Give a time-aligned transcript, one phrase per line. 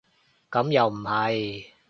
[0.49, 1.63] 咁又唔係